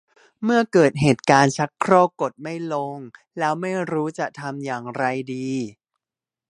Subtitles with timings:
[0.43, 2.97] เมื่อเกิดเหตุการณ์ชักโครกกดไม่ลง
[3.37, 5.49] แล้วไม่รู้จะทำอย่างไรดี